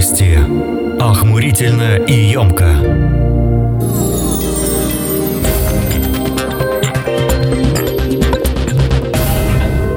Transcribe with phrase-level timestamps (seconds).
[0.00, 0.38] Новости.
[0.98, 2.74] Охмурительно и емко.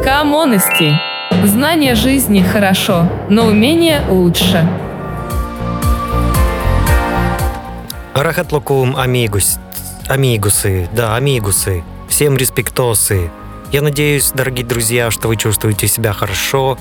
[0.03, 0.99] Коммонности.
[1.45, 4.68] Знание жизни хорошо, но умение лучше.
[8.13, 9.57] Рахатлукум амигус.
[10.09, 11.81] Амигусы, да, амигусы.
[12.09, 13.31] Всем респектосы.
[13.73, 16.77] Я надеюсь, дорогие друзья, что вы чувствуете себя хорошо.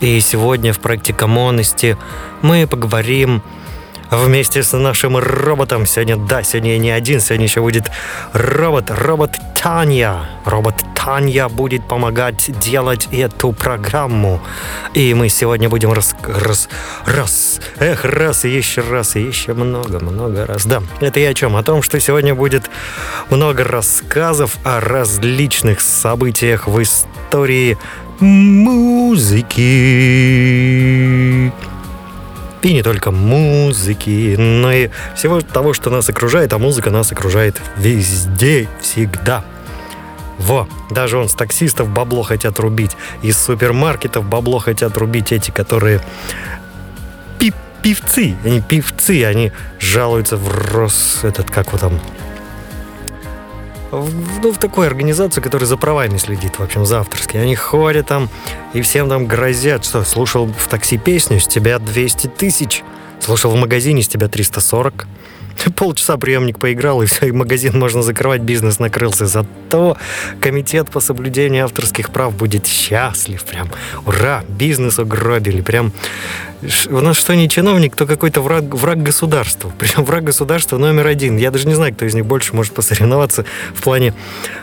[0.00, 1.96] И сегодня в проекте Коммонности
[2.42, 3.42] мы поговорим
[4.10, 5.86] вместе с нашим роботом.
[5.86, 7.90] Сегодня, да, сегодня я не один, сегодня еще будет
[8.34, 10.28] робот, робот Таня.
[10.44, 14.40] Робот Таня будет помогать делать эту программу.
[14.94, 16.70] И мы сегодня будем раз, раз,
[17.04, 20.64] раз, эх, раз, и еще раз, и еще много, много раз.
[20.64, 21.56] Да, это я о чем?
[21.56, 22.70] О том, что сегодня будет
[23.28, 27.76] много рассказов о различных событиях в истории
[28.20, 29.60] музыки
[32.62, 37.60] и не только музыки, но и всего того, что нас окружает, а музыка нас окружает
[37.76, 39.44] везде, всегда.
[40.38, 46.00] Во, даже он с таксистов бабло хотят рубить, из супермаркетов бабло хотят рубить эти, которые
[47.38, 51.20] пи певцы, они певцы, они жалуются в Рос...
[51.22, 52.00] этот, как вот там,
[54.00, 57.42] в, ну, в такую организацию, которая за правами следит, в общем, за авторские.
[57.42, 58.28] Они ходят там
[58.72, 62.82] и всем там грозят, что слушал в такси песню, с тебя 200 тысяч,
[63.20, 65.06] слушал в магазине, с тебя 340.
[65.76, 69.26] Полчаса приемник поиграл, и все, и магазин можно закрывать, бизнес накрылся.
[69.26, 69.96] Зато
[70.40, 73.42] комитет по соблюдению авторских прав будет счастлив.
[73.44, 73.70] Прям,
[74.06, 75.60] ура, бизнес угробили.
[75.62, 75.92] Прям,
[76.88, 79.72] у нас что не чиновник, то какой-то враг, враг государства.
[79.78, 81.36] Причем враг государства номер один.
[81.36, 83.44] Я даже не знаю, кто из них больше может посоревноваться
[83.74, 84.14] в плане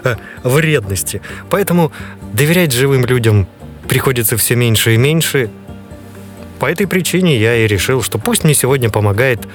[0.03, 1.21] э, вредности.
[1.49, 1.91] Поэтому
[2.33, 3.47] доверять живым людям
[3.87, 5.49] приходится все меньше и меньше.
[6.59, 9.47] По этой причине я и решил, что пусть мне сегодня помогает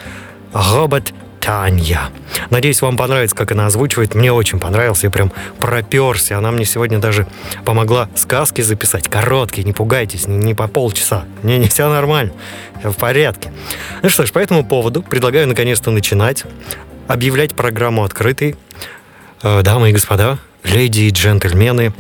[0.53, 2.11] робот Таня.
[2.51, 4.15] Надеюсь, вам понравится, как она озвучивает.
[4.15, 6.39] Мне очень понравилось, я прям проперся.
[6.39, 7.27] Она мне сегодня даже
[7.64, 11.24] помогла сказки записать, короткие, не пугайтесь, не, не по полчаса.
[11.42, 12.33] Не, не все нормально,
[12.80, 13.52] все в порядке.
[14.02, 16.45] Ну что ж, по этому поводу предлагаю наконец-то начинать
[17.08, 18.57] объявлять программу открытой.
[19.42, 21.92] Э, дамы и господа, леди и джентльмены,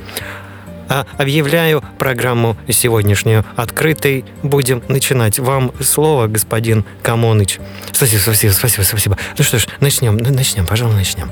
[0.88, 4.24] объявляю программу сегодняшнюю открытой.
[4.42, 5.38] Будем начинать.
[5.38, 7.58] Вам слово, господин Камоныч.
[7.92, 9.18] Спасибо, спасибо, спасибо, спасибо.
[9.38, 11.30] Ну что ж, начнем, начнем, пожалуй, начнем.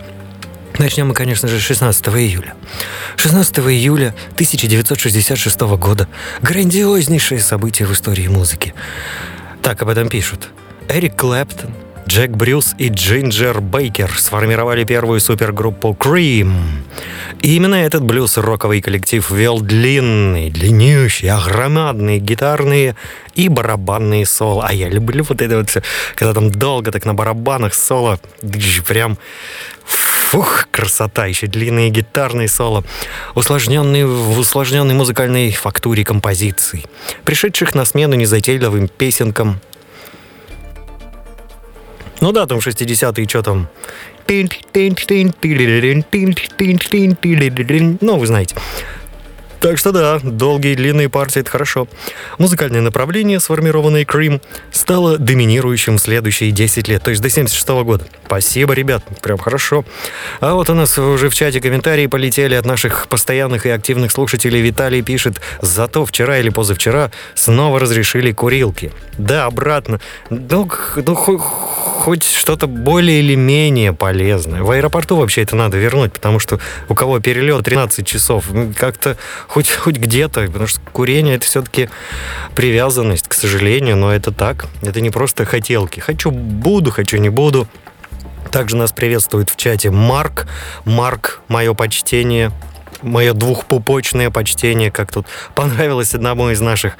[0.78, 2.54] Начнем мы, конечно же, 16 июля.
[3.16, 6.08] 16 июля 1966 года.
[6.42, 8.74] Грандиознейшее событие в истории музыки.
[9.62, 10.48] Так об этом пишут.
[10.88, 11.70] Эрик Клэптон,
[12.06, 16.52] Джек Брюс и Джинджер Бейкер сформировали первую супергруппу Cream.
[17.42, 22.94] И именно этот блюз-роковый коллектив вел длинные, длиннющие, огромадные гитарные
[23.34, 24.66] и барабанные соло.
[24.68, 25.82] А я люблю вот это вот все,
[26.14, 28.20] когда там долго так на барабанах соло,
[28.86, 29.18] прям
[30.34, 32.82] Фух, красота, еще длинные гитарные соло,
[33.34, 36.86] усложненные в усложненной музыкальной фактуре композиций,
[37.24, 39.60] пришедших на смену незатейливым песенкам,
[42.24, 43.68] ну да, там 60-е, что там.
[48.00, 48.56] Ну, вы знаете.
[49.60, 51.86] Так что да, долгие длинные партии— это хорошо.
[52.38, 54.40] Музыкальное направление, сформированное Крим,
[54.70, 58.06] стало доминирующим в следующие 10 лет, то есть до 76 -го года.
[58.26, 59.84] Спасибо, ребят, прям хорошо.
[60.40, 64.62] А вот у нас уже в чате комментарии полетели от наших постоянных и активных слушателей.
[64.62, 68.92] Виталий пишет, зато вчера или позавчера снова разрешили курилки.
[69.18, 69.98] Да, обратно.
[70.30, 71.40] Ну, ну хоть
[72.22, 74.62] что-то более или менее полезное.
[74.62, 79.16] В аэропорту вообще это надо вернуть, потому что у кого перелет 13 часов, как-то
[79.48, 81.88] хоть, хоть где-то, потому что курение это все-таки
[82.54, 84.66] привязанность, к сожалению, но это так.
[84.82, 86.00] Это не просто хотелки.
[86.00, 87.66] Хочу, буду, хочу, не буду.
[88.50, 90.46] Также нас приветствует в чате Марк.
[90.84, 92.52] Марк, мое почтение,
[93.00, 96.96] мое двухпупочное почтение, как тут понравилось одному из наших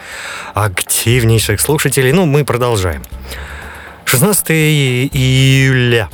[0.54, 2.12] активнейших слушателей.
[2.12, 3.02] Ну, мы продолжаем.
[4.04, 6.08] 16 июля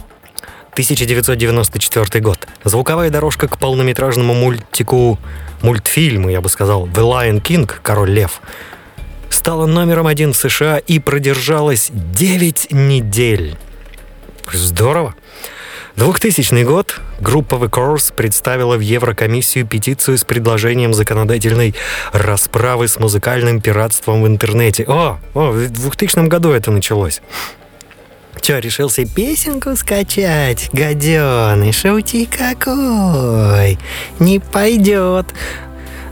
[0.72, 2.48] 1994 год.
[2.64, 5.18] Звуковая дорожка к полнометражному мультику,
[5.62, 8.40] мультфильму, я бы сказал, The Lion King, Король Лев,
[9.28, 13.56] стала номером один в США и продержалась 9 недель.
[14.52, 15.14] Здорово.
[15.96, 21.74] 2000 год группа The Course представила в Еврокомиссию петицию с предложением законодательной
[22.12, 24.84] расправы с музыкальным пиратством в интернете.
[24.88, 27.20] О, о в 2000 году это началось.
[28.40, 30.70] Че, решился песенку скачать?
[30.72, 33.78] Гаденый, шути какой!
[34.18, 35.26] Не пойдет.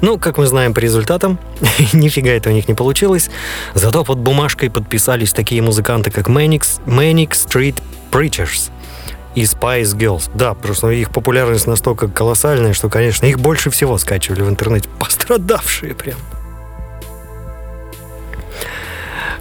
[0.01, 1.39] Ну, как мы знаем по результатам,
[1.93, 3.31] нифига это у них не получилось.
[3.75, 7.83] Зато под бумажкой подписались такие музыканты, как Manic, Manic Street
[8.13, 8.71] Preachers
[9.35, 10.31] и Spice Girls.
[10.35, 14.89] Да, просто их популярность настолько колоссальная, что, конечно, их больше всего скачивали в интернете.
[14.99, 16.19] Пострадавшие прям.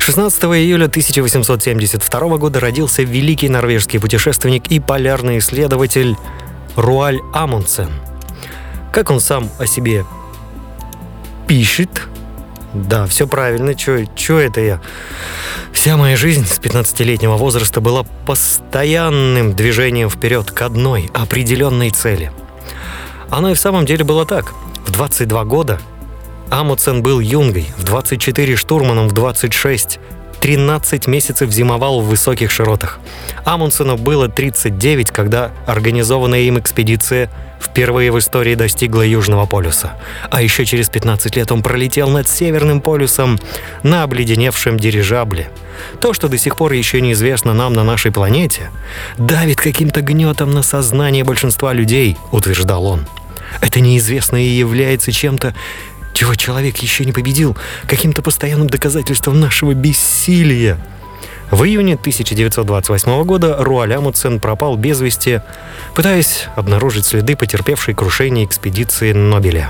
[0.08, 6.16] 16 июля 1872 года родился великий норвежский путешественник и полярный исследователь
[6.78, 7.90] Руаль Амундсен.
[8.94, 10.06] Как он сам о себе
[11.46, 12.08] пишет,
[12.74, 14.82] да, все правильно, что это я?
[15.74, 22.32] Вся моя жизнь с 15-летнего возраста была постоянным движением вперед к одной определенной цели.
[23.30, 24.54] Оно и в самом деле было так.
[24.86, 25.82] В 22 года
[26.50, 30.00] Амуцен был юнгой, в 24 штурманом, в 26
[30.40, 33.00] 13 месяцев зимовал в высоких широтах.
[33.44, 37.30] Амундсену было 39, когда организованная им экспедиция
[37.60, 39.96] впервые в истории достигла Южного полюса.
[40.30, 43.40] А еще через 15 лет он пролетел над Северным полюсом
[43.84, 45.50] на обледеневшем дирижабле.
[46.00, 48.70] То, что до сих пор еще неизвестно нам на нашей планете,
[49.18, 53.08] давит каким-то гнетом на сознание большинства людей, утверждал он.
[53.62, 55.56] Это неизвестное является чем-то
[56.18, 57.56] чего человек еще не победил,
[57.88, 60.80] каким-то постоянным доказательством нашего бессилия.
[61.52, 65.42] В июне 1928 года Руаль Амундсен пропал без вести,
[65.94, 69.70] пытаясь обнаружить следы потерпевшей крушение экспедиции Нобеля.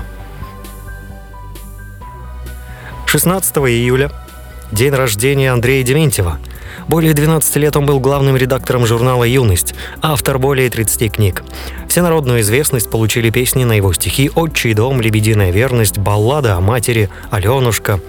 [3.04, 4.10] 16 июля–
[4.72, 6.38] день рождения Андрея Дементьева–
[6.88, 11.44] более 12 лет он был главным редактором журнала «Юность», автор более 30 книг.
[11.86, 18.00] Всенародную известность получили песни на его стихи «Отчий дом», «Лебединая верность», «Баллада о матери», «Аленушка».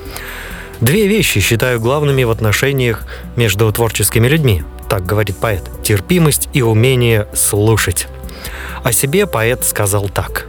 [0.79, 3.05] Две вещи считаю главными в отношениях
[3.35, 8.07] между творческими людьми, так говорит поэт, терпимость и умение слушать.
[8.83, 10.47] О себе поэт сказал так.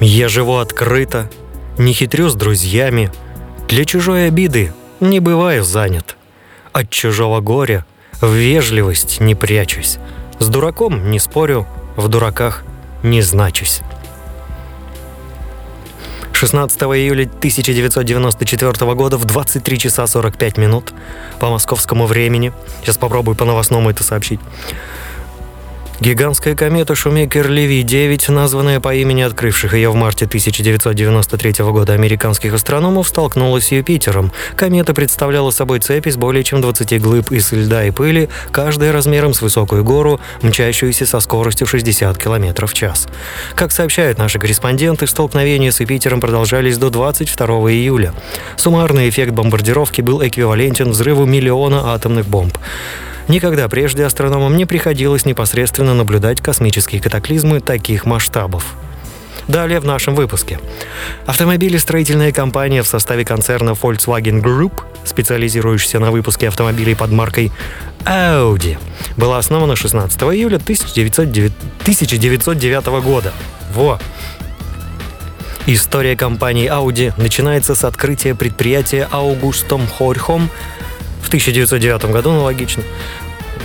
[0.00, 1.30] «Я живу открыто,
[1.76, 3.12] не хитрю с друзьями,
[3.68, 6.16] для чужой обиды не бываю занят
[6.74, 7.86] от чужого горя,
[8.20, 9.98] в вежливость не прячусь.
[10.40, 11.66] С дураком не спорю,
[11.96, 12.64] в дураках
[13.02, 13.80] не значусь.
[16.32, 20.92] 16 июля 1994 года в 23 часа 45 минут
[21.38, 24.40] по московскому времени, сейчас попробую по новостному это сообщить,
[26.00, 33.68] Гигантская комета Шумейкер-Леви-9, названная по имени открывших ее в марте 1993 года американских астрономов, столкнулась
[33.68, 34.32] с Юпитером.
[34.56, 39.34] Комета представляла собой цепь из более чем 20 глыб из льда и пыли, каждая размером
[39.34, 43.06] с высокую гору, мчащуюся со скоростью 60 км в час.
[43.54, 48.12] Как сообщают наши корреспонденты, столкновения с Юпитером продолжались до 22 июля.
[48.56, 52.58] Суммарный эффект бомбардировки был эквивалентен взрыву миллиона атомных бомб.
[53.28, 58.74] Никогда прежде астрономам не приходилось непосредственно наблюдать космические катаклизмы таких масштабов.
[59.48, 60.58] Далее в нашем выпуске.
[61.26, 64.72] Автомобилестроительная компания в составе концерна Volkswagen Group,
[65.04, 67.52] специализирующаяся на выпуске автомобилей под маркой
[68.04, 68.78] Audi,
[69.16, 73.32] была основана 16 июля 1909, 1909 года.
[73.74, 73.98] Во!
[75.66, 80.50] История компании Audi начинается с открытия предприятия Augustum Хорхом
[81.24, 82.82] в 1909 году, ну логично,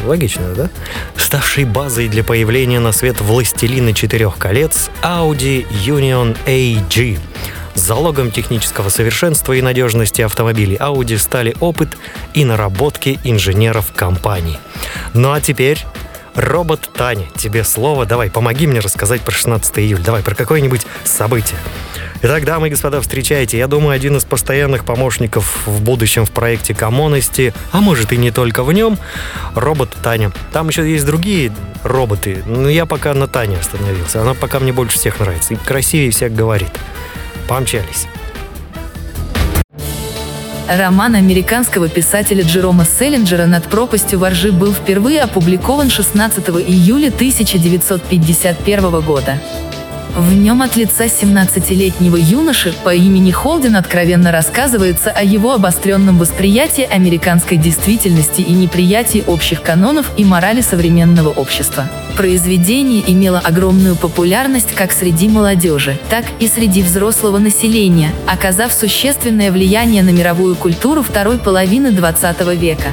[0.06, 0.70] логично, да?
[1.18, 7.20] Ставший базой для появления на свет «Властелина четырех колец» Audi Union AG.
[7.76, 11.98] Залогом технического совершенства и надежности автомобилей Audi стали опыт
[12.34, 14.60] и наработки инженеров компании.
[15.14, 15.86] Ну а теперь
[16.36, 18.06] Робот Таня, тебе слово.
[18.06, 20.04] Давай, помоги мне рассказать про 16 июля.
[20.04, 21.58] Давай, про какое-нибудь событие.
[22.22, 23.58] Итак, дамы и господа, встречайте.
[23.58, 28.32] Я думаю, один из постоянных помощников в будущем в проекте Коммонести, а может и не
[28.32, 28.98] только в нем,
[29.56, 30.32] робот Таня.
[30.52, 34.22] Там еще есть другие роботы, но я пока на Тане остановился.
[34.22, 36.72] Она пока мне больше всех нравится и красивее всех говорит.
[37.48, 38.08] Помчались.
[40.70, 49.42] Роман американского писателя Джерома Селлинджера «Над пропастью воржи» был впервые опубликован 16 июля 1951 года.
[50.16, 56.84] В нем от лица 17-летнего юноши по имени Холден откровенно рассказывается о его обостренном восприятии
[56.84, 61.88] американской действительности и неприятии общих канонов и морали современного общества.
[62.18, 70.02] Произведение имело огромную популярность как среди молодежи, так и среди взрослого населения, оказав существенное влияние
[70.02, 72.90] на мировую культуру второй половины XX века.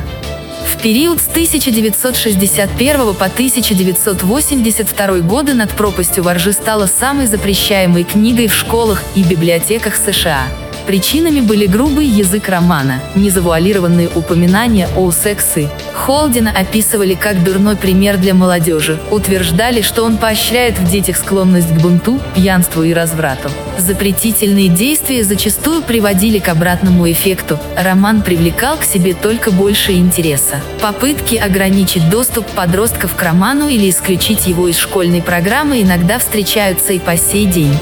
[0.67, 8.55] В период с 1961 по 1982 годы «Над пропастью воржи» стала самой запрещаемой книгой в
[8.55, 10.49] школах и библиотеках США.
[10.87, 15.69] Причинами были грубый язык романа, незавуалированные упоминания о сексе.
[15.93, 21.81] Холдина описывали как дурной пример для молодежи, утверждали, что он поощряет в детях склонность к
[21.81, 23.51] бунту, пьянству и разврату.
[23.79, 30.61] Запретительные действия зачастую приводили к обратному эффекту, роман привлекал к себе только больше интереса.
[30.81, 37.01] Попытки ограничить доступ подростков к роману или исключить его из школьной программы иногда встречаются и
[37.01, 37.77] по сей день.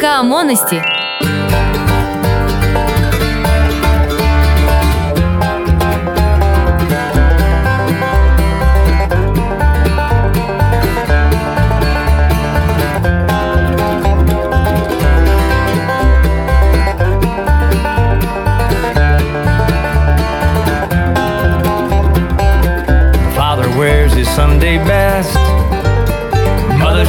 [0.00, 0.82] Камонности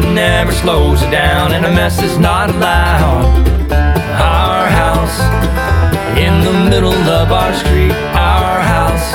[0.00, 3.22] Nothing ever slows her down, and a mess is not allowed.
[3.70, 5.20] Our house
[6.16, 7.92] in the middle of our street.
[8.16, 9.12] Our house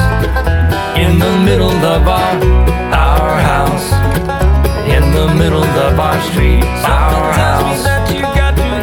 [0.95, 2.35] in the middle of our
[2.93, 3.91] our house
[4.87, 6.63] in the middle of our street.
[6.63, 7.83] Our house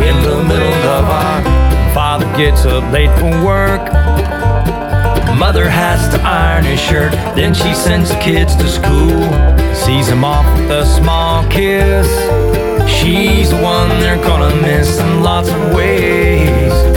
[0.02, 4.41] in the middle of our father gets up late for work.
[5.42, 9.24] Mother has to iron his shirt, then she sends the kids to school.
[9.74, 12.06] Sees them off with a small kiss.
[12.88, 16.91] She's the one they're gonna miss in lots of ways.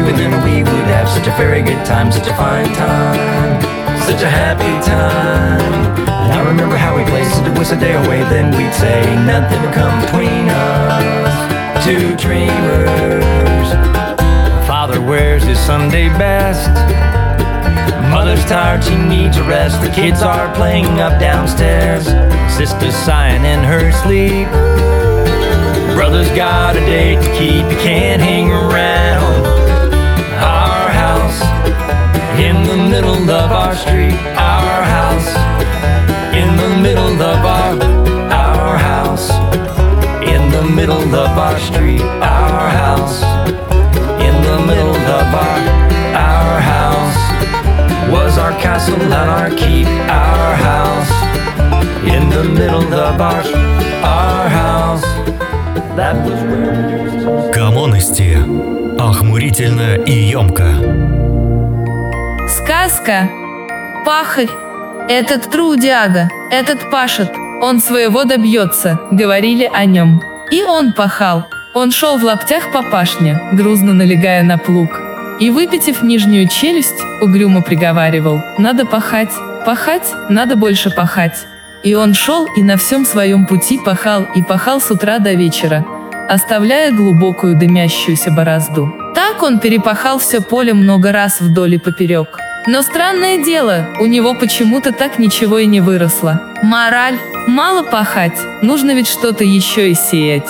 [0.00, 3.60] True, and then we would have such a very good time, such a fine time,
[4.02, 5.74] such a happy time.
[6.08, 8.20] And I remember how we played since it was a day away.
[8.24, 13.68] Then we'd say nothing to come between us, two dreamers.
[14.66, 16.68] Father wears his Sunday best.
[18.10, 19.80] Mother's tired, she needs a rest.
[19.82, 22.06] The kids are playing up downstairs.
[22.52, 24.48] Sister's sighing in her sleep.
[25.94, 29.29] Brother's got a date to keep, he can't hang around.
[33.19, 34.15] middle of our street.
[34.37, 35.27] Our house
[36.33, 37.73] in the middle of our
[38.31, 39.27] our house
[40.33, 42.01] in the middle of our street.
[42.01, 43.17] Our house
[44.27, 45.59] in the middle of our
[46.15, 47.19] our house
[48.15, 49.87] was our castle and our keep,
[50.27, 51.11] our house
[52.15, 53.43] in the middle of our
[54.15, 55.05] our house.
[55.99, 57.51] That was where we used to.
[57.51, 58.37] Комонности.
[58.97, 60.69] Охмурительно и емко.
[62.80, 63.28] Сказка.
[64.06, 64.48] Пахарь.
[65.06, 70.22] Этот трудяга, этот пашет, он своего добьется, говорили о нем.
[70.50, 71.44] И он пахал.
[71.74, 74.98] Он шел в лаптях по пашне, грузно налегая на плуг.
[75.40, 79.32] И выпитив нижнюю челюсть, угрюмо приговаривал, надо пахать,
[79.66, 81.46] пахать, надо больше пахать.
[81.82, 85.84] И он шел и на всем своем пути пахал и пахал с утра до вечера,
[86.30, 88.90] оставляя глубокую дымящуюся борозду.
[89.14, 92.38] Так он перепахал все поле много раз вдоль и поперек.
[92.66, 96.54] Но странное дело, у него почему-то так ничего и не выросло.
[96.62, 100.48] Мораль– мало пахать, нужно ведь что-то еще и сеять.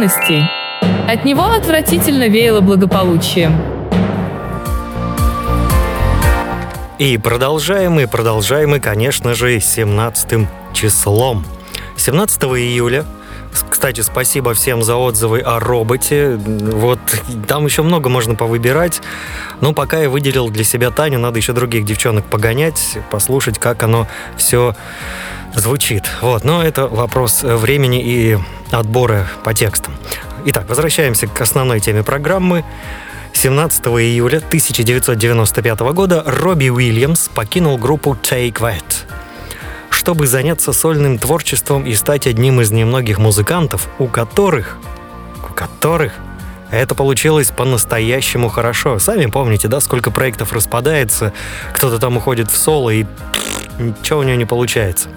[0.00, 0.48] Камонности.
[1.08, 3.54] От него отвратительно веяло благополучием.
[6.98, 11.44] И продолжаем, и продолжаем, и, конечно же, 17 числом.
[11.96, 13.04] 17 июля
[13.68, 16.36] кстати, спасибо всем за отзывы о роботе.
[16.36, 17.00] Вот
[17.48, 19.00] там еще много можно повыбирать.
[19.60, 24.06] Но пока я выделил для себя Таню, надо еще других девчонок погонять, послушать, как оно
[24.36, 24.76] все
[25.54, 26.04] звучит.
[26.20, 28.38] Вот, но это вопрос времени и
[28.70, 29.94] отбора по текстам.
[30.46, 32.64] Итак, возвращаемся к основной теме программы.
[33.32, 38.84] 17 июля 1995 года Робби Уильямс покинул группу Take That,
[39.88, 44.78] чтобы заняться сольным творчеством и стать одним из немногих музыкантов, у которых,
[45.48, 46.12] у которых
[46.70, 48.98] это получилось по-настоящему хорошо.
[48.98, 51.32] Сами помните, да, сколько проектов распадается,
[51.72, 53.06] кто-то там уходит в соло и
[53.80, 55.08] ничего у него не получается.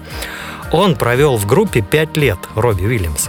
[0.72, 3.28] Он провел в группе 5 лет, Робби Уильямс.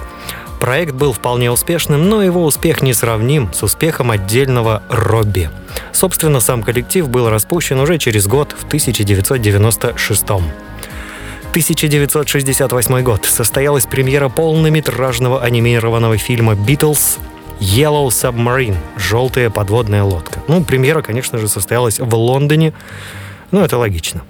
[0.60, 5.50] Проект был вполне успешным, но его успех не сравним с успехом отдельного Робби.
[5.92, 10.24] Собственно, сам коллектив был распущен уже через год, в 1996
[11.56, 17.18] 1968 год состоялась премьера полнометражного анимированного фильма «Битлз»
[17.62, 20.44] Yellow Submarine– «Желтая подводная лодка».
[20.50, 22.74] Ну, премьера, конечно же, состоялась в Лондоне,
[23.52, 24.22] ну, это логично.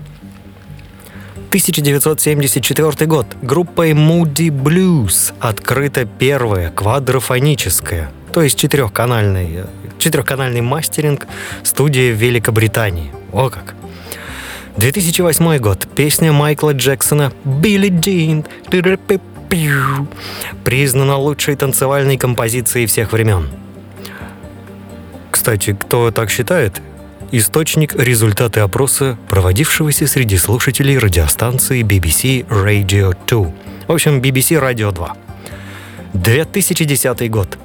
[1.47, 3.27] 1974 год.
[3.41, 9.65] Группой Moody Blues открыта первая квадрофоническая, то есть четырехканальный,
[9.97, 11.27] четырехканальный мастеринг
[11.63, 13.12] студии в Великобритании.
[13.31, 13.75] О как!
[14.77, 15.88] 2008 год.
[15.95, 18.45] Песня Майкла Джексона «Билли Джин»
[20.63, 23.47] признана лучшей танцевальной композицией всех времен.
[25.31, 26.81] Кстати, кто так считает,
[27.31, 33.53] Источник– результаты опроса, проводившегося среди слушателей радиостанции BBC Radio 2.
[33.88, 35.15] В общем, BBC Radio 2.
[36.13, 37.57] 2010 год.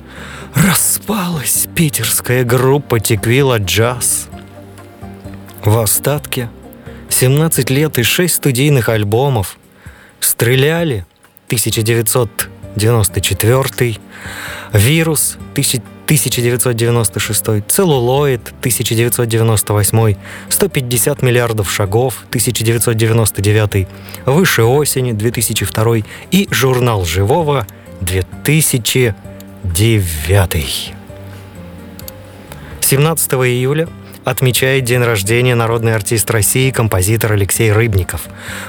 [0.54, 4.28] Распалась питерская группа Теквила Джаз.
[5.62, 6.48] В остатке
[7.10, 9.58] 17 лет и 6 студийных альбомов.
[10.20, 11.04] Стреляли
[11.46, 13.98] 1994,
[14.72, 15.36] Вирус
[16.10, 20.16] 1996, Целлулоид 1998,
[20.48, 23.86] 150 миллиардов шагов 1999,
[24.26, 25.98] Выше осени 2002
[26.32, 27.64] и Журнал живого
[28.00, 30.94] 2009.
[32.80, 33.88] 17 июля
[34.24, 38.22] отмечает день рождения народный артист России, композитор Алексей Рыбников.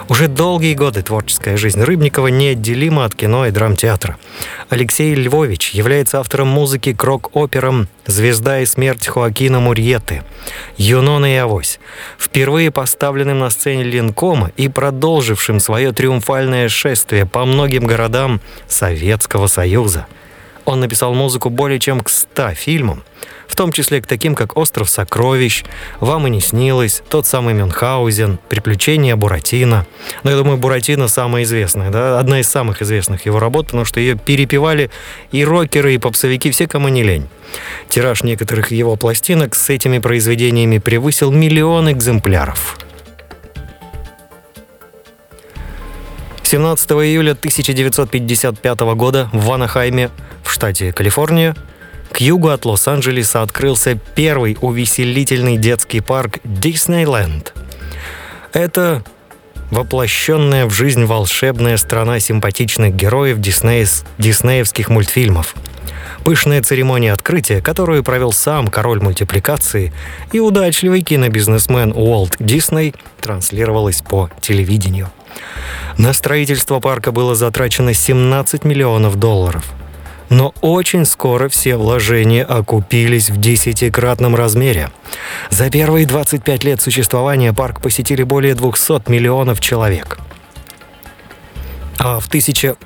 [0.10, 4.18] Уже долгие годы творческая жизнь Рыбникова неотделима от кино и драмтеатра.
[4.70, 10.24] Алексей Львович является автором музыки к рок-операм «Звезда и смерть Хоакина Мурьеты»,
[10.78, 11.80] «Юнона и Авось»,
[12.18, 20.08] впервые поставленным на сцене Ленкома и продолжившим свое триумфальное шествие по многим городам Советского Союза.
[20.66, 23.04] Он написал музыку более чем к 100 фильмам,
[23.52, 25.66] в том числе к таким, как «Остров сокровищ»,
[26.00, 29.86] «Вам и не снилось», тот самый Мюнхгаузен, «Приключения Буратино».
[30.24, 34.00] Но я думаю, Буратино самая известная, да, одна из самых известных его работ, потому что
[34.00, 34.90] ее перепевали
[35.34, 37.28] и рокеры, и попсовики, все, кому не лень.
[37.90, 42.78] Тираж некоторых его пластинок с этими произведениями превысил миллион экземпляров.
[46.44, 50.10] 17 июля 1955 года в Ванахайме,
[50.42, 51.54] в штате Калифорния,
[52.12, 57.54] к югу от Лос-Анджелеса открылся первый увеселительный детский парк Диснейленд.
[58.54, 59.04] Это
[59.72, 65.56] воплощенная в жизнь волшебная страна симпатичных героев диснеев, диснеевских мультфильмов.
[66.26, 69.92] Пышная церемония открытия, которую провел сам король мультипликации
[70.32, 75.10] и удачливый кинобизнесмен Уолт Дисней, транслировалась по телевидению.
[75.98, 79.64] На строительство парка было затрачено 17 миллионов долларов–
[80.32, 84.90] но очень скоро все вложения окупились в десятикратном размере.
[85.50, 90.20] За первые 25 лет существования парк посетили более 200 миллионов человек.
[92.00, 92.78] А в тысяча...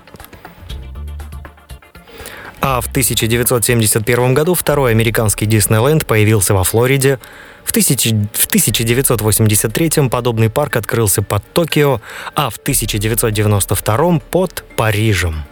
[2.62, 7.20] А в 1971 году второй американский Диснейленд появился во Флориде.
[7.64, 8.08] В, тысяч...
[8.34, 12.02] в 1983 подобный парк открылся под Токио,
[12.34, 15.44] а в 1992 под Парижем.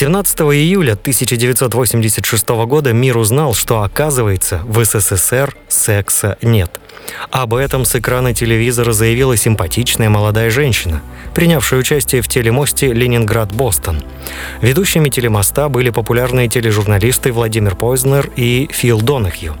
[0.00, 6.80] 17 июля 1986 года мир узнал, что, оказывается, в СССР секса нет.
[7.30, 11.02] Об этом с экрана телевизора заявила симпатичная молодая женщина,
[11.34, 14.02] принявшая участие в телемосте Ленинград-Бостон.
[14.62, 19.54] Ведущими телемоста были популярные тележурналисты Владимир Пойзнер и Фил Донахью.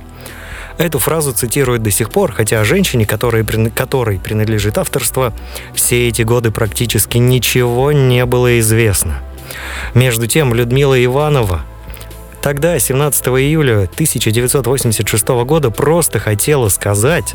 [0.78, 5.34] Эту фразу цитируют до сих пор, хотя о женщине, которой, которой принадлежит авторство,
[5.74, 9.22] все эти годы практически ничего не было известно–
[9.94, 11.62] Между тем, Людмила Иванова
[12.42, 17.34] тогда, 17 июля 1986 года, просто хотела сказать,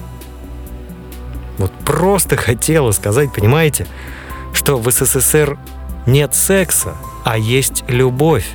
[1.58, 3.88] вот просто хотела сказать, понимаете,
[4.54, 5.58] что в СССР
[6.06, 8.48] нет секса, а есть любовь.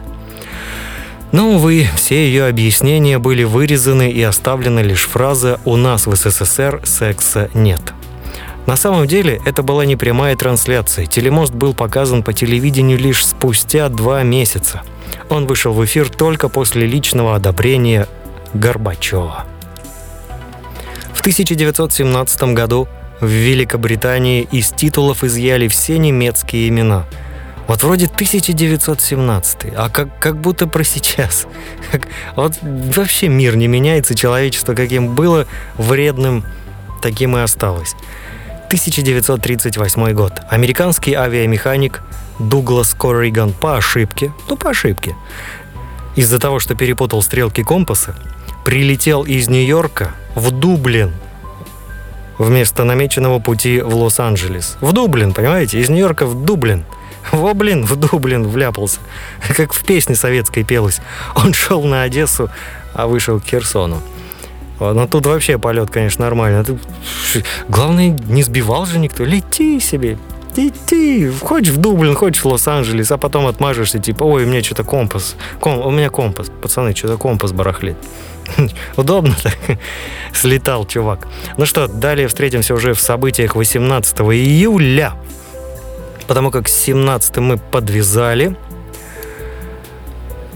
[1.33, 6.81] Но, увы, все ее объяснения были вырезаны и оставлена лишь фраза «У нас в СССР
[6.85, 7.81] секса нет».
[8.67, 11.07] На самом деле, это была не прямая трансляция.
[11.07, 14.83] Телемост был показан по телевидению лишь спустя два месяца.
[15.29, 18.07] Он вышел в эфир только после личного одобрения
[18.55, 19.45] Горбачева.
[21.13, 22.89] В 1917 году
[23.21, 27.07] в Великобритании из титулов изъяли все немецкие имена–
[27.71, 31.47] вот вроде 1917, а как, как будто про сейчас.
[32.35, 35.47] Вот вообще мир не меняется, человечество каким было
[35.77, 36.45] вредным,
[37.01, 37.95] таким и осталось.
[38.71, 40.35] 1938 год.
[40.49, 42.03] Американский авиамеханик
[42.39, 45.17] Дуглас Корриган по ошибке, ну по ошибке,
[46.15, 48.15] из-за того, что перепутал стрелки компаса,
[48.65, 51.13] прилетел из Нью-Йорка в Дублин
[52.39, 54.77] вместо намеченного пути в Лос-Анджелес.
[54.81, 55.81] В Дублин, понимаете?
[55.81, 56.85] Из Нью-Йорка в Дублин–
[57.33, 59.01] во, блин, в Дублин вляпался.
[59.57, 61.01] Как в песне советской пелось.
[61.35, 62.51] Он шел на Одессу,
[62.95, 64.01] а вышел к Херсону.
[64.81, 66.65] Но ну, тут вообще полет, конечно, нормально.
[67.69, 69.25] Главное, не сбивал же никто.
[69.25, 70.19] Лети себе,
[70.57, 71.31] лети.
[71.41, 75.37] Хочешь в Дублин, хочешь в Лос-Анджелес, а потом отмажешься, типа, ой, у меня что-то компас.
[75.61, 75.87] Ком...
[75.87, 76.51] У меня компас.
[76.63, 77.97] Пацаны, что-то компас барахлит.
[78.97, 79.57] Удобно так.
[80.33, 81.29] Слетал чувак.
[81.59, 85.15] Ну что, далее встретимся уже в событиях 18 июля
[86.31, 88.55] потому как 17 мы подвязали.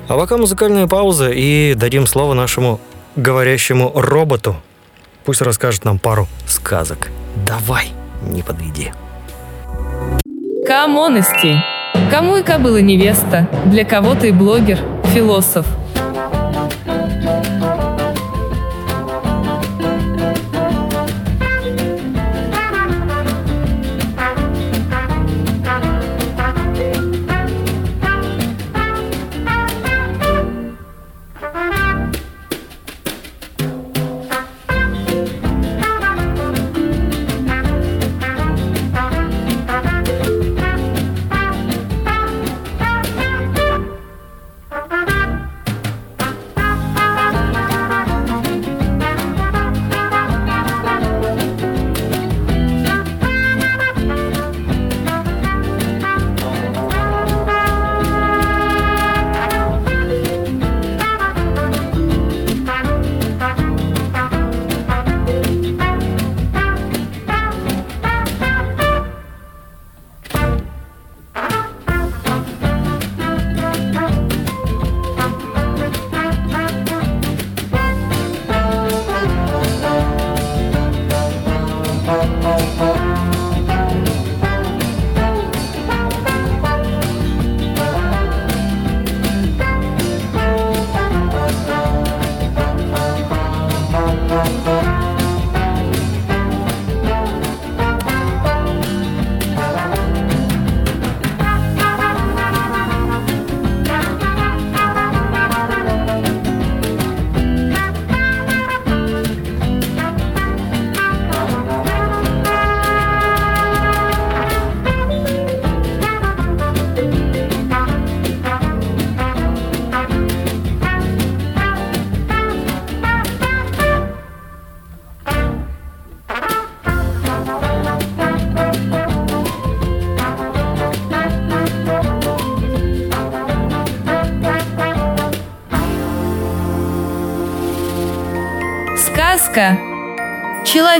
[0.06, 2.78] А пока музыкальная пауза и дадим слово нашему
[3.16, 4.56] говорящему роботу.
[5.24, 7.08] Пусть расскажет нам пару сказок.
[7.46, 7.88] Давай,
[8.22, 8.92] не подведи.
[10.66, 11.62] Камонности.
[12.10, 14.78] Кому и кобыла невеста, для кого ты блогер,
[15.14, 15.66] философ–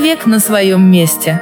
[0.05, 1.41] Человек на своем месте.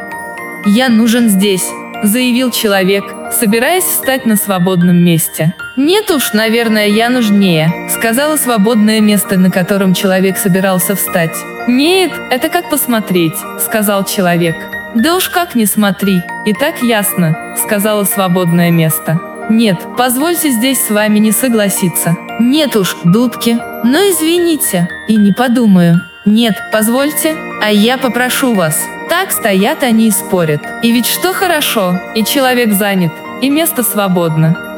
[0.66, 1.68] «Я нужен здесь»,–
[2.04, 5.54] заявил человек, собираясь встать на свободном месте.
[5.76, 11.36] «Нет уж, наверное, я нужнее»,– сказала свободное место, на котором человек собирался встать.
[11.68, 14.56] «Нет, это как посмотреть»,– сказал человек.
[14.96, 19.20] «Да уж как не смотри, и так ясно»,– сказала свободное место.
[19.50, 22.16] «Нет, позвольте здесь с вами не согласиться».
[22.40, 26.00] «Нет уж, дудки, но извините, и не подумаю».
[26.26, 28.88] Нет, позвольте, а я попрошу вас.
[29.10, 30.62] Так стоят они и спорят.
[30.82, 34.73] И ведь что хорошо, и человек занят, и место свободно.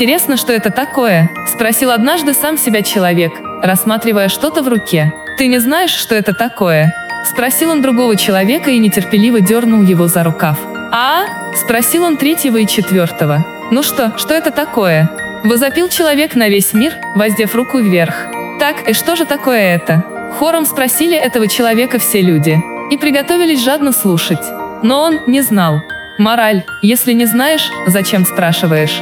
[0.00, 1.28] Интересно, что это такое?
[1.46, 3.32] Спросил однажды сам себя человек,
[3.62, 5.12] рассматривая что-то в руке.
[5.36, 6.94] Ты не знаешь, что это такое?
[7.30, 10.56] Спросил он другого человека и нетерпеливо дернул его за рукав.
[10.90, 11.24] А?
[11.54, 13.44] Спросил он третьего и четвертого.
[13.70, 15.10] Ну что, что это такое?
[15.44, 18.14] Возопил человек на весь мир, воздев руку вверх.
[18.58, 20.02] Так, и что же такое это?
[20.38, 22.58] Хором спросили этого человека все люди.
[22.90, 24.46] И приготовились жадно слушать.
[24.82, 25.82] Но он не знал.
[26.16, 26.64] Мораль.
[26.80, 28.98] Если не знаешь, зачем спрашиваешь?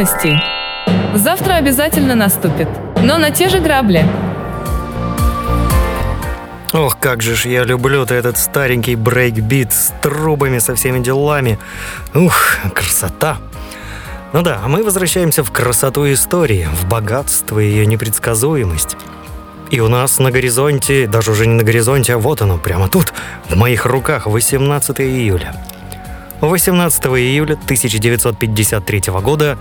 [0.00, 0.40] Камоности.
[1.14, 2.68] Завтра обязательно наступит.
[3.02, 4.06] Но на те же грабли.
[6.72, 11.58] Ох, как же ж я люблю-то этот старенький брейкбит с трубами, со всеми делами.
[12.14, 13.38] Ух, красота.
[14.32, 18.96] Ну да, а мы возвращаемся в красоту истории, в богатство и ее непредсказуемость.
[19.70, 23.12] И у нас на горизонте, даже уже не на горизонте, а вот оно, прямо тут,
[23.50, 25.54] в моих руках, 18 июля.
[26.40, 29.58] 18 июля 1953 года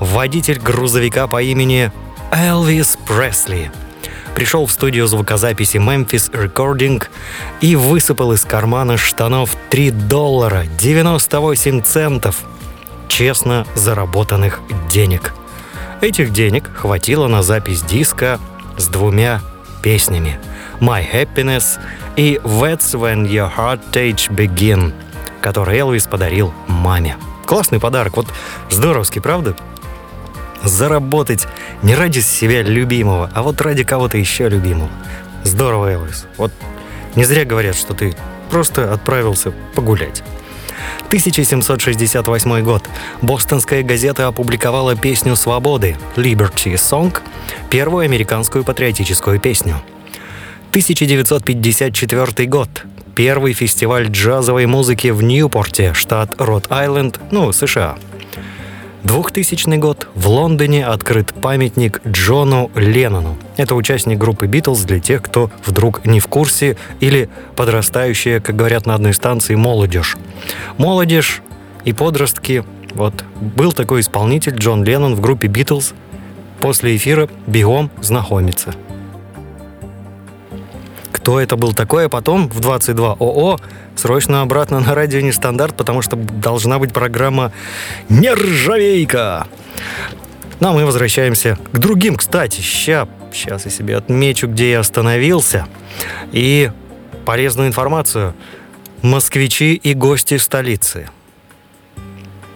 [0.00, 1.92] водитель грузовика по имени
[2.32, 3.70] Элвис Пресли
[4.34, 7.02] пришел в студию звукозаписи Memphis Recording
[7.62, 12.44] и высыпал из кармана штанов 3 доллара 98 центов
[13.08, 15.32] честно заработанных денег.
[16.02, 18.38] Этих денег хватило на запись диска
[18.76, 19.40] с двумя
[19.82, 20.38] песнями
[20.80, 21.80] «My Happiness»
[22.16, 24.92] и «That's When Your Heart Age Begin»,
[25.40, 27.16] который Элвис подарил маме.
[27.46, 28.26] Классный подарок, вот
[28.68, 29.56] здоровский, правда?
[30.62, 31.46] Заработать
[31.82, 34.90] не ради себя любимого, а вот ради кого-то еще любимого.
[35.44, 36.26] Здорово, Элвис.
[36.36, 36.52] Вот
[37.14, 38.14] не зря говорят, что ты
[38.50, 40.22] просто отправился погулять.
[41.06, 42.88] 1768 год.
[43.22, 47.16] Бостонская газета опубликовала песню «Свободы» «Liberty Song»,
[47.70, 49.80] первую американскую патриотическую песню.
[50.70, 52.68] 1954 год.
[53.14, 57.96] Первый фестиваль джазовой музыки в Ньюпорте, штат Род-Айленд, ну, США.
[59.06, 60.08] 2000 год.
[60.16, 63.38] В Лондоне открыт памятник Джону Леннону.
[63.56, 68.84] Это участник группы Битлз для тех, кто вдруг не в курсе или подрастающая, как говорят
[68.84, 70.16] на одной станции, молодежь.
[70.76, 71.40] Молодежь
[71.84, 72.64] и подростки.
[72.94, 75.94] Вот был такой исполнитель Джон Леннон в группе Битлз.
[76.60, 78.74] После эфира бегом знакомиться.
[81.26, 83.58] Кто это был такой, а потом в 22 ОО
[83.96, 87.50] срочно обратно на радио Нестандарт, потому что должна быть программа
[88.08, 89.48] «Нержавейка».
[90.60, 92.14] Ну, а мы возвращаемся к другим.
[92.14, 95.66] Кстати, ща, сейчас я себе отмечу, где я остановился.
[96.30, 96.70] И
[97.24, 98.32] полезную информацию.
[99.02, 101.08] Москвичи и гости столицы.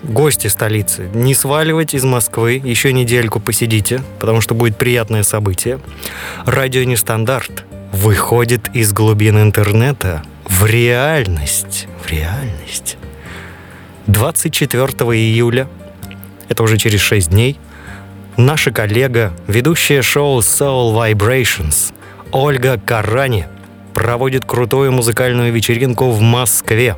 [0.05, 1.11] Гости столицы.
[1.13, 2.63] Не сваливать из Москвы.
[2.65, 5.81] Еще недельку посидите, потому что будет приятное событие.
[6.47, 11.89] Радио Нестандарт выходит из глубин интернета в реальность.
[12.03, 12.97] В реальность.
[14.07, 15.69] 24 июля,
[16.49, 17.59] это уже через 6 дней,
[18.37, 21.93] наша коллега, ведущая шоу Soul Vibrations,
[22.33, 23.47] Ольга Карани,
[23.95, 26.97] проводит крутую музыкальную вечеринку в Москве,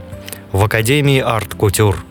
[0.53, 2.05] в Академии арт-кутюр.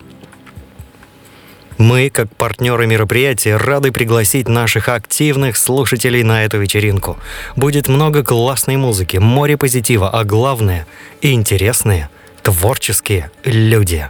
[1.82, 7.18] Мы, как партнеры мероприятия, рады пригласить наших активных слушателей на эту вечеринку.
[7.56, 10.86] Будет много классной музыки, море позитива, а главное–
[11.22, 12.08] интересные,
[12.44, 14.08] творческие люди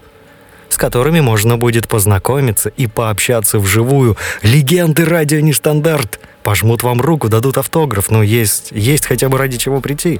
[0.68, 4.16] с которыми можно будет познакомиться и пообщаться вживую.
[4.42, 6.18] Легенды радио нестандарт.
[6.42, 10.18] Пожмут вам руку, дадут автограф, но есть, есть хотя бы ради чего прийти.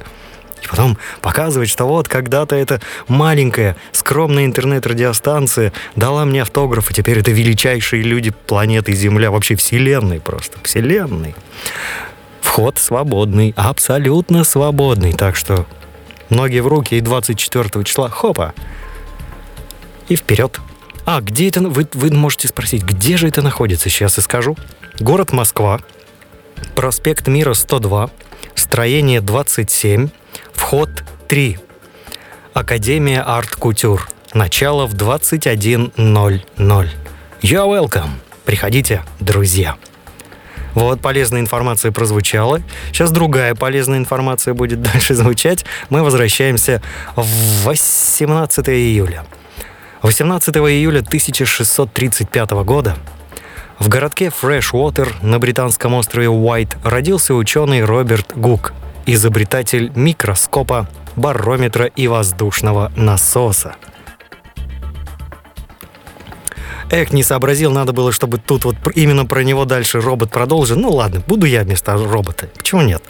[0.63, 7.19] И потом показывать, что вот когда-то эта маленькая, скромная интернет-радиостанция дала мне автограф, и теперь
[7.19, 11.35] это величайшие люди планеты Земля, вообще Вселенной просто, Вселенной.
[12.41, 15.67] Вход свободный, абсолютно свободный, так что
[16.31, 18.55] ноги в руки и 24 числа, хопа,
[20.09, 20.61] и вперед.
[21.05, 24.57] А, где это, вы, вы можете спросить, где же это находится, сейчас и скажу.
[25.01, 25.81] Город Москва,
[26.75, 28.11] проспект Мира 102,
[28.55, 30.09] строение 27,
[30.73, 31.59] Вход 3.
[32.55, 34.09] Академия арт-кутюр.
[34.33, 36.41] Начало в 21.00.
[36.57, 36.89] You're
[37.43, 38.09] welcome.
[38.47, 39.77] Приходите, друзья.
[40.73, 42.63] Вот полезная информация прозвучала.
[42.91, 45.67] Сейчас другая полезная информация будет дальше звучать.
[45.91, 46.81] Мы возвращаемся
[47.17, 49.27] в 18 июля.
[50.01, 52.97] 18 июля 1635 года
[53.79, 58.73] в городке Фрешвотер на британском острове Уайт родился ученый Роберт Гук–
[59.07, 63.77] изобретатель микроскопа, барометра и воздушного насоса.
[66.93, 70.77] Эх, не сообразил, надо было, чтобы тут вот именно про него дальше робот продолжил.
[70.77, 72.51] Ну ладно, буду я вместо робота.
[72.59, 73.03] Почему нет?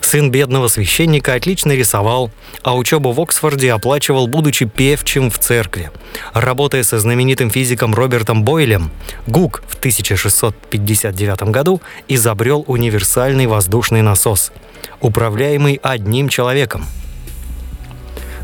[0.00, 2.30] Сын бедного священника отлично рисовал,
[2.62, 5.90] а учебу в Оксфорде оплачивал, будучи певчим в церкви.
[6.34, 8.92] Работая со знаменитым физиком Робертом Бойлем,
[9.26, 14.52] Гук в 1659 году изобрел универсальный воздушный насос,
[15.00, 16.86] управляемый одним человеком–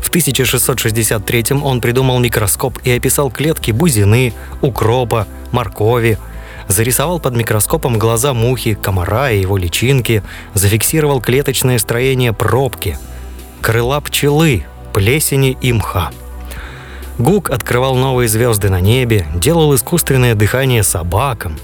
[0.01, 6.17] в 1663 он придумал микроскоп и описал клетки бузины, укропа, моркови,
[6.67, 10.23] зарисовал под микроскопом глаза мухи, комара и его личинки,
[10.53, 12.97] зафиксировал клеточное строение пробки,
[13.61, 16.11] крыла пчелы, плесени и мха.
[17.17, 21.57] Гук открывал новые звезды на небе, делал искусственное дыхание собакам,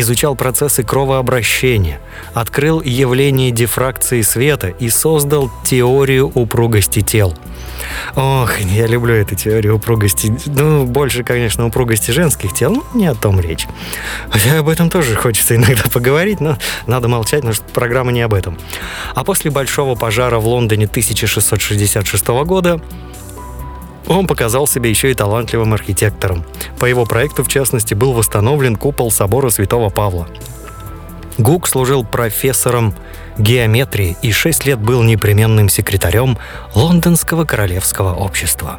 [0.00, 2.00] изучал процессы кровообращения,
[2.34, 7.36] открыл явление дифракции света и создал теорию упругости тел–
[8.16, 10.32] Ох, я люблю эту теорию упругости.
[10.46, 13.66] Ну, больше, конечно, упругости женских тел, но не о том речь.
[14.30, 18.34] Хотя об этом тоже хочется иногда поговорить, но надо молчать, потому что программа не об
[18.34, 18.58] этом.
[19.14, 22.80] А после большого пожара в Лондоне 1666 года
[24.16, 26.44] он показал себя еще и талантливым архитектором.
[26.78, 30.26] По его проекту, в частности, был восстановлен купол собора Святого Павла.
[31.38, 32.92] Гук служил профессором
[33.38, 36.38] геометрии и шесть лет был непременным секретарем
[36.74, 38.78] Лондонского королевского общества.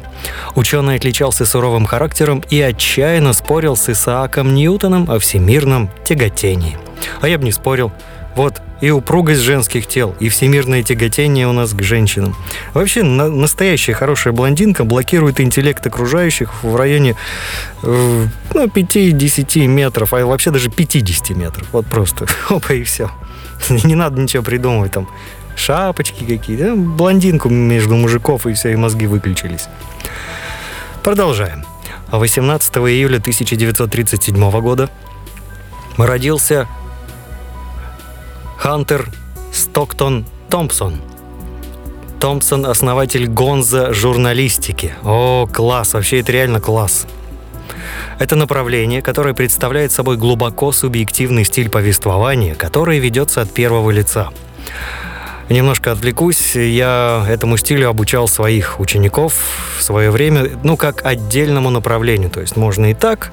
[0.54, 6.76] Ученый отличался суровым характером и отчаянно спорил с Исааком Ньютоном о всемирном тяготении.
[7.20, 7.90] А я бы не спорил.
[8.34, 12.34] Вот и упругость женских тел, и всемирное тяготение у нас к женщинам.
[12.74, 17.14] Вообще, на, настоящая хорошая блондинка блокирует интеллект окружающих в районе
[17.84, 21.68] э, ну, 5-10 метров, а вообще даже 50 метров.
[21.70, 22.26] Вот просто.
[22.48, 23.08] Опа, и все.
[23.84, 25.08] Не надо ничего придумывать там.
[25.54, 26.74] Шапочки какие-то.
[26.74, 29.68] Блондинку между мужиков, и все, и мозги выключились.
[31.04, 31.64] Продолжаем.
[32.10, 34.90] 18 июля 1937 года
[35.96, 36.66] родился
[38.62, 39.10] Хантер
[39.52, 41.00] Стоктон Томпсон.
[42.20, 44.94] Томпсон– основатель гонза журналистики.
[45.02, 47.08] О, класс, вообще это реально класс.
[48.20, 54.28] Это направление, которое представляет собой глубоко субъективный стиль повествования, который ведется от первого лица.
[55.48, 56.54] Немножко отвлекусь.
[56.54, 59.34] Я этому стилю обучал своих учеников
[59.76, 62.30] в свое время, ну, как отдельному направлению.
[62.30, 63.32] То есть можно и так,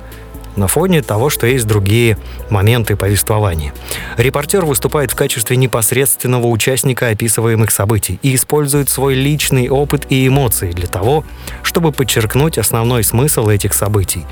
[0.55, 2.17] на фоне того, что есть другие
[2.49, 3.73] моменты повествования.
[4.17, 10.71] Репортер выступает в качестве непосредственного участника описываемых событий и использует свой личный опыт и эмоции
[10.71, 11.23] для того,
[11.63, 14.25] чтобы подчеркнуть основной смысл этих событий.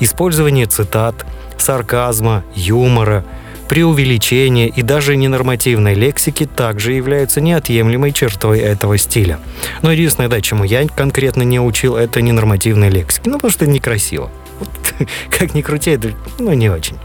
[0.00, 1.26] Использование цитат,
[1.58, 3.24] сарказма, юмора,
[3.68, 9.38] преувеличения и даже ненормативной лексики также являются неотъемлемой чертой этого стиля.
[9.82, 13.28] Но единственное, да, чему я конкретно не учил, это ненормативной лексики.
[13.28, 14.30] Ну, потому что это некрасиво.
[14.58, 14.68] Вот,
[15.30, 16.98] как ни крути, это ну, не очень.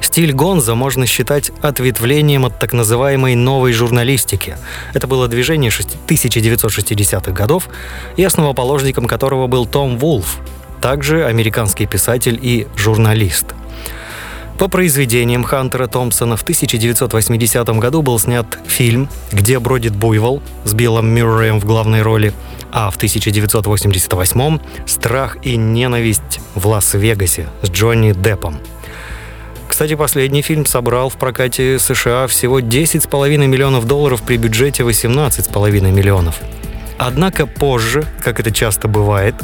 [0.00, 4.56] Стиль Гонза можно считать ответвлением от так называемой новой журналистики.
[4.94, 7.68] Это было движение 1960-х годов,
[8.16, 10.38] и основоположником которого был Том Вулф,
[10.80, 13.54] также американский писатель и журналист.
[14.58, 21.08] По произведениям Хантера Томпсона в 1980 году был снят фильм «Где бродит буйвол» с Биллом
[21.08, 22.32] Мюрреем в главной роли–
[22.72, 28.58] а в 1988 «Страх и ненависть в Лас-Вегасе» с Джонни Деппом.
[29.68, 36.40] Кстати, последний фильм собрал в прокате США всего 10,5 миллионов долларов при бюджете 18,5 миллионов.
[36.98, 39.34] Однако позже, как это часто бывает,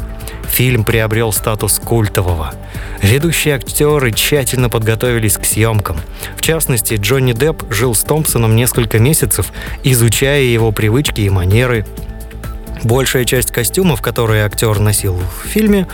[0.47, 2.53] фильм приобрел статус культового.
[3.01, 5.97] Ведущие актеры тщательно подготовились к съемкам.
[6.35, 9.51] В частности, Джонни Депп жил с Томпсоном несколько месяцев,
[9.83, 11.85] изучая его привычки и манеры,
[12.83, 15.87] Большая часть костюмов, которые актер носил в фильме,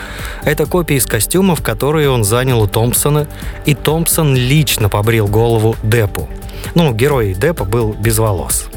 [0.43, 3.27] это копии из костюмов, которые он занял у Томпсона,
[3.65, 6.27] и Томпсон лично побрил голову Деппу.
[6.75, 8.67] Ну, герой Деппа был без волос.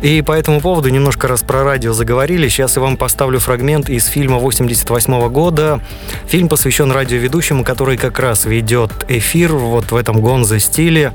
[0.00, 2.48] И по этому поводу немножко раз про радио заговорили.
[2.48, 5.80] Сейчас я вам поставлю фрагмент из фильма 88 года.
[6.26, 11.12] Фильм посвящен радиоведущему, который как раз ведет эфир вот в этом гонзо стиле,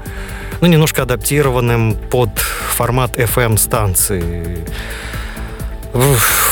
[0.59, 4.65] ну, немножко адаптированным под формат FM-станции.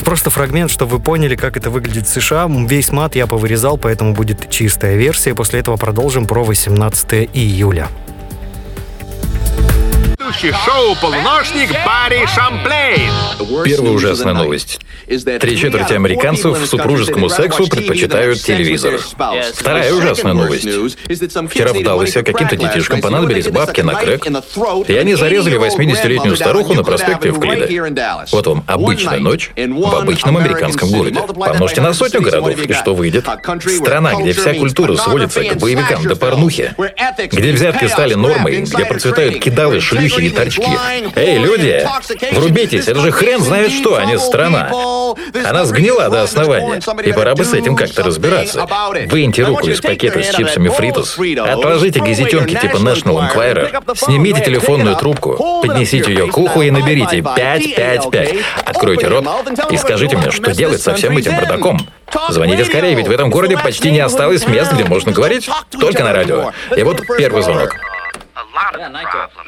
[0.06, 2.48] Просто фрагмент, чтобы вы поняли, как это выглядит в США.
[2.68, 5.34] Весь мат я повырезал, поэтому будет чистая версия.
[5.36, 7.90] После этого продолжим про 18 июля
[10.32, 13.12] ведущий шоу «Полуношник» Барри Шамплейн.
[13.66, 14.80] Первая ужасная новость.
[15.08, 19.00] Три четверти американцев супружескому сексу предпочитают телевизор.
[19.54, 20.68] Вторая ужасная новость.
[21.50, 24.26] Вчера в Далласе каким-то детишкам понадобились бабки на крэк,
[24.88, 28.26] и они зарезали 80-летнюю старуху на проспекте Евклида.
[28.32, 31.20] Вот вам обычная ночь в обычном американском городе.
[31.20, 33.28] Помножьте на сотню городов, и что выйдет?
[33.68, 36.74] Страна, где вся культура сводится к боевикам до порнухи,
[37.32, 40.72] где взятки стали нормой, где процветают кидалы, шлюхи торчки.
[41.16, 41.86] Эй, люди,
[42.32, 44.72] врубитесь, это же хрен знает что, а не страна.
[45.46, 48.68] Она сгнила до основания, и пора бы с этим как-то разбираться.
[49.08, 55.62] Выньте руку из пакета с чипсами Фритус, отложите газетенки типа National Enquirer, снимите телефонную трубку,
[55.66, 58.36] поднесите ее к уху и наберите 555.
[58.66, 59.26] Откройте рот
[59.70, 61.80] и скажите мне, что делать со всем этим бардаком.
[62.30, 66.14] Звоните скорее, ведь в этом городе почти не осталось мест, где можно говорить, только на
[66.14, 66.52] радио.
[66.76, 67.76] И вот первый звонок.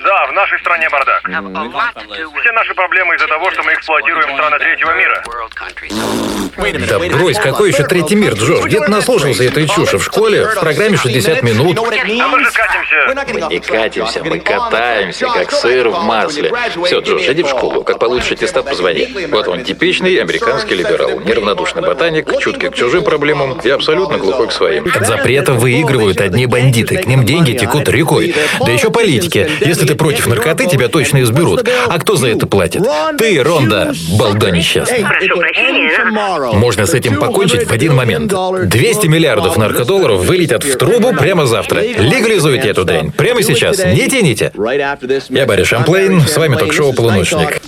[0.04, 1.22] Да, в нашей стране бардак.
[1.24, 5.24] Все наши проблемы из-за того, что мы эксплуатируем страны третьего мира.
[6.88, 8.66] Да брось, какой еще третий мир, Джош?
[8.66, 9.98] Где ты наслушался этой чуши?
[9.98, 10.46] В школе?
[10.46, 11.78] В программе 60 минут?
[11.78, 13.50] А мы же катимся.
[13.50, 16.52] Не катимся, мы катаемся, как сыр в масле.
[16.86, 17.84] Все, Джош, иди в школу.
[17.84, 19.28] Как получишь аттестат, позвони.
[19.30, 21.20] Вот он, типичный американский либерал.
[21.20, 24.86] Неравнодушный ботаник, чуткий к чужим проблемам и абсолютно глухой к своим.
[24.94, 26.98] От запрета выигрывают одни бандиты.
[26.98, 28.36] К ним деньги текут рекой.
[28.60, 29.50] Да еще политики.
[29.62, 31.68] Если ты против наркоты, тебя точно изберут.
[31.88, 32.84] А кто за это платит?
[33.18, 35.02] Ты, Ронда, балда несчастная.
[35.02, 36.54] Прошу прощения.
[36.54, 38.34] Можно с этим покончить в один момент.
[38.64, 41.82] 200 миллиардов наркодолларов вылетят в трубу прямо завтра.
[41.82, 43.12] Легализуйте эту дрянь.
[43.12, 43.84] Прямо сейчас.
[43.84, 44.52] Не тяните.
[45.30, 47.62] Я Барри Шамплейн, с вами ток-шоу «Полуночник».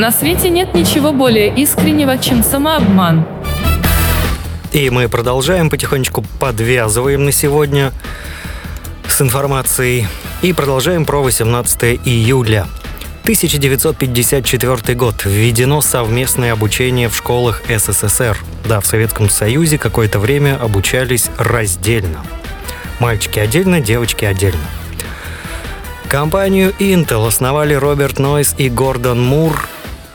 [0.00, 3.26] На свете нет ничего более искреннего, чем самообман.
[4.72, 7.92] И мы продолжаем, потихонечку подвязываем на сегодня
[9.06, 10.06] с информацией.
[10.40, 12.66] И продолжаем про 18 июля.
[13.24, 15.26] 1954 год.
[15.26, 18.38] Введено совместное обучение в школах СССР.
[18.66, 22.24] Да, в Советском Союзе какое-то время обучались раздельно.
[23.00, 24.64] Мальчики отдельно, девочки отдельно.
[26.08, 29.68] Компанию Intel основали Роберт Нойс и Гордон Мур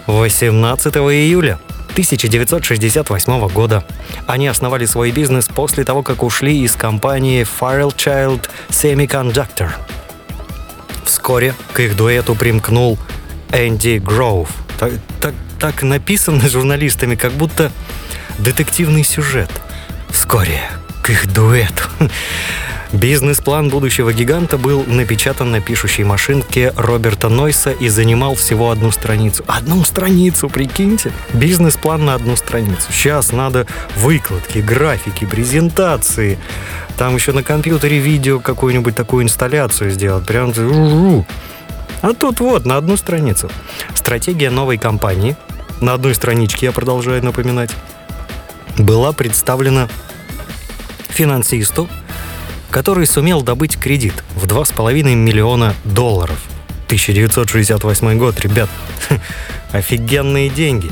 [0.08, 1.60] 18 июля
[1.92, 3.86] 1968 года.
[4.28, 9.70] Они основали свой бизнес после того, как ушли из компании Fairchild Semiconductor.
[11.06, 13.00] Вскоре к их дуэту примкнул
[13.52, 14.50] Энди Гроув.
[14.78, 14.92] Так,
[15.22, 17.72] так, так написано журналистами, как будто
[18.38, 19.50] детективный сюжет.
[20.10, 20.62] Вскоре
[21.02, 21.84] к их дуэту.
[22.96, 29.44] Бизнес-план будущего гиганта был напечатан на пишущей машинке Роберта Нойса и занимал всего одну страницу.
[29.48, 31.12] Одну страницу, прикиньте.
[31.34, 32.88] Бизнес-план на одну страницу.
[32.90, 33.68] Сейчас надо
[33.98, 36.40] выкладки, графики, презентации.
[36.98, 40.26] Там еще на компьютере видео какую-нибудь такую инсталляцию сделать.
[40.26, 40.54] Прям...
[42.02, 43.52] А тут вот, на одну страницу.
[43.94, 45.36] Стратегия новой компании,
[45.82, 47.72] на одной страничке, я продолжаю напоминать,
[48.78, 49.90] была представлена
[51.10, 51.90] финансисту,
[52.76, 56.38] который сумел добыть кредит в 2,5 миллиона долларов.
[56.88, 58.70] 1968 год, ребят.
[59.72, 60.92] Офигенные деньги.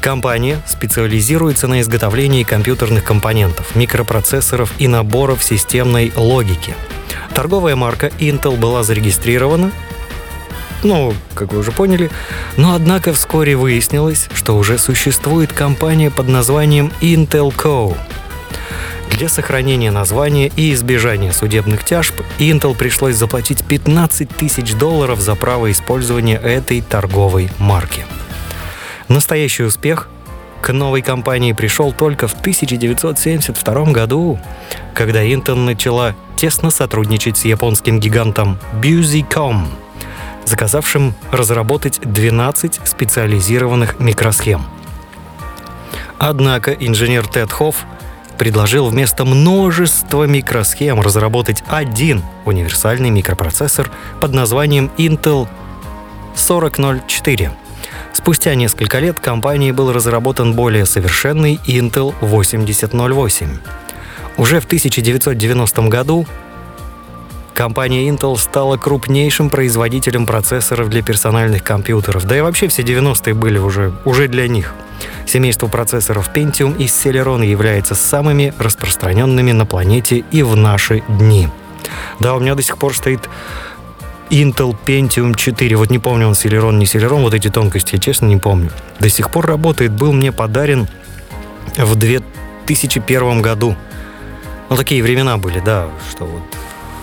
[0.00, 6.74] Компания специализируется на изготовлении компьютерных компонентов, микропроцессоров и наборов системной логики.
[7.34, 9.72] Торговая марка Intel была зарегистрирована
[10.82, 12.10] ну, как вы уже поняли.
[12.56, 17.96] Но однако вскоре выяснилось, что уже существует компания под названием Intel Co.
[19.10, 25.70] Для сохранения названия и избежания судебных тяжб Intel пришлось заплатить 15 тысяч долларов за право
[25.70, 28.04] использования этой торговой марки.
[29.08, 30.08] Настоящий успех
[30.60, 34.38] к новой компании пришел только в 1972 году,
[34.94, 39.66] когда Intel начала тесно сотрудничать с японским гигантом Busicom,
[40.44, 44.64] заказавшим разработать 12 специализированных микросхем.
[46.18, 47.84] Однако инженер Тед Хофф
[48.38, 55.48] предложил вместо множества микросхем разработать один универсальный микропроцессор под названием Intel
[56.36, 57.52] 4004.
[58.12, 63.58] Спустя несколько лет компанией был разработан более совершенный Intel 8008.
[64.36, 66.26] Уже в 1990 году
[67.56, 72.24] компания Intel стала крупнейшим производителем процессоров для персональных компьютеров.
[72.24, 74.74] Да и вообще все 90-е были уже, уже для них–
[75.26, 81.48] Семейство процессоров Pentium и Celeron является самыми распространенными на планете и в наши дни.
[82.20, 83.28] Да, у меня до сих пор стоит
[84.30, 85.76] Intel Pentium 4.
[85.76, 88.70] Вот не помню, он Celeron, не Celeron, вот эти тонкости, честно не помню.
[89.00, 90.88] До сих пор работает, был мне подарен
[91.76, 93.76] в 2001 году.
[94.68, 96.42] Ну, такие времена были, да, что вот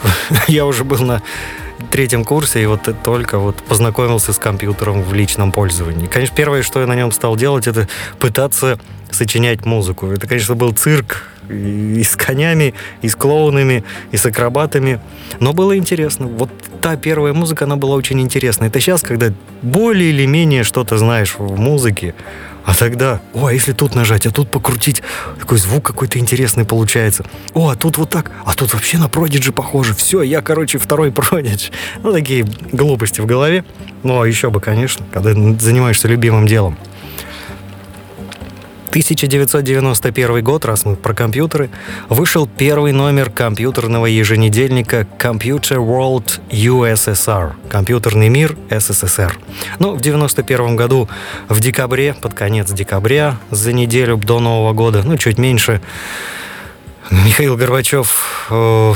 [0.48, 1.22] я уже был на
[1.92, 6.08] третьем курсе и вот только вот познакомился с компьютером в личном пользовании.
[6.08, 7.88] Конечно, первое, что я на нем стал делать, это
[8.20, 8.80] пытаться
[9.12, 10.08] сочинять музыку.
[10.08, 15.00] Это, конечно, был цирк и с конями, и с клоунами, и с акробатами.
[15.40, 16.28] Но было интересно.
[16.28, 16.50] Вот
[16.84, 18.66] та первая музыка, она была очень интересна.
[18.66, 22.14] Это сейчас, когда более или менее что-то знаешь в музыке,
[22.66, 25.02] а тогда, о, а если тут нажать, а тут покрутить,
[25.40, 27.26] такой звук какой-то интересный получается.
[27.54, 29.94] О, а тут вот так, а тут вообще на Продиджи похоже.
[29.94, 31.70] Все, я, короче, второй Продидж.
[32.04, 33.64] Ну, такие глупости в голове.
[34.04, 36.78] Ну, а еще бы, конечно, когда занимаешься любимым делом.
[38.94, 41.72] 1991 год, раз мы про компьютеры,
[42.10, 49.36] вышел первый номер компьютерного еженедельника Computer World USSR– Компьютерный мир СССР.
[49.80, 51.10] Ну, в 91 году,
[51.50, 55.82] в декабре, под конец декабря, за неделю до Нового года, ну, чуть меньше,
[57.10, 58.94] Михаил Горбачев э,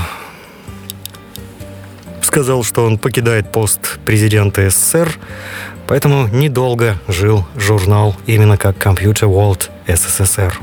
[2.22, 5.10] сказал, что он покидает пост президента СССР,
[5.88, 10.60] поэтому недолго жил журнал именно как Computer World СССР.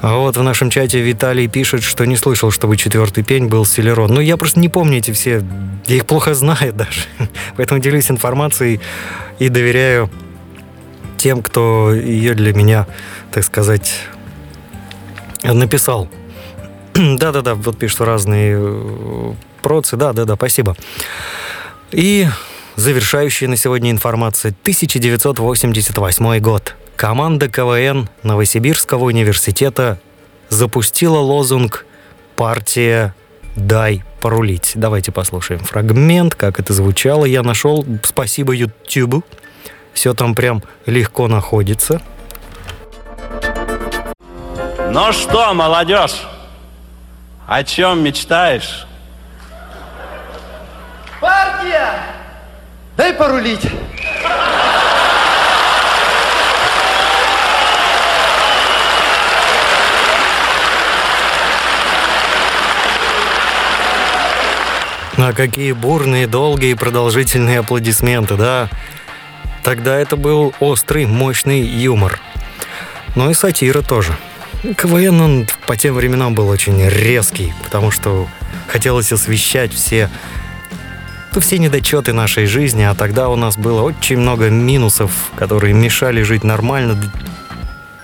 [0.00, 4.14] А вот в нашем чате Виталий пишет, что не слышал, чтобы четвертый пень был Селерон.
[4.14, 5.42] Ну, я просто не помню эти все,
[5.86, 7.02] я их плохо знаю даже.
[7.56, 8.80] Поэтому делюсь информацией
[9.38, 10.08] и доверяю
[11.16, 12.86] тем, кто ее для меня,
[13.32, 13.92] так сказать,
[15.42, 16.08] написал.
[16.94, 19.32] Да-да-да, вот пишут разные э,
[19.62, 19.96] процы.
[19.96, 20.76] Да-да-да, спасибо.
[21.90, 22.28] И
[22.78, 24.50] завершающая на сегодня информация.
[24.50, 26.76] 1988 год.
[26.94, 29.98] Команда КВН Новосибирского университета
[30.48, 31.86] запустила лозунг
[32.36, 33.14] «Партия
[33.56, 34.72] Дай порулить.
[34.76, 37.24] Давайте послушаем фрагмент, как это звучало.
[37.24, 39.24] Я нашел, спасибо YouTube.
[39.92, 42.00] Все там прям легко находится.
[44.90, 46.22] Ну что, молодежь,
[47.48, 48.86] о чем мечтаешь?
[51.20, 52.17] Партия!
[52.98, 53.60] Дай порулить.
[65.16, 68.68] А какие бурные, долгие продолжительные аплодисменты, да?
[69.62, 72.18] Тогда это был острый, мощный юмор.
[73.14, 74.16] Ну и сатира тоже.
[74.76, 78.26] КВН, он по тем временам был очень резкий, потому что
[78.66, 80.10] хотелось освещать все,
[81.34, 86.22] ну, все недочеты нашей жизни, а тогда у нас было очень много минусов, которые мешали
[86.22, 86.96] жить нормально,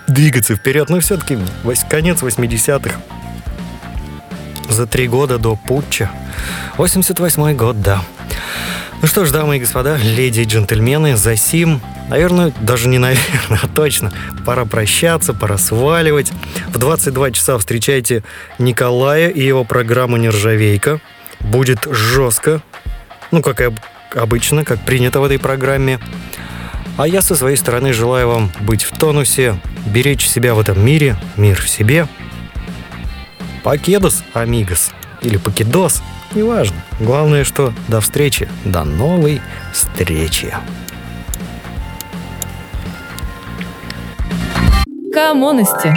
[0.06, 0.88] двигаться вперед.
[0.90, 1.38] Но все-таки
[1.88, 3.00] конец 80-х,
[4.68, 6.10] за три года до путча.
[6.76, 8.02] 88 год, да.
[9.00, 13.60] Ну что ж, дамы и господа, леди и джентльмены, за сим, наверное, даже не наверное,
[13.62, 14.12] а точно,
[14.46, 16.32] пора прощаться, пора сваливать.
[16.68, 18.22] В 22 часа встречайте
[18.58, 21.00] Николая и его программу «Нержавейка».
[21.40, 22.62] Будет жестко,
[23.34, 23.70] ну, как и
[24.14, 26.00] обычно, как принято в этой программе.
[26.96, 31.16] А я со своей стороны желаю вам быть в тонусе, беречь себя в этом мире,
[31.36, 32.06] мир в себе.
[33.62, 34.90] Покедос, амигос,
[35.22, 36.02] или покедос–
[36.34, 36.76] Неважно.
[36.98, 38.48] Главное, что до встречи.
[38.64, 39.40] До новой
[39.72, 40.52] встречи.
[45.12, 45.94] Коммунности.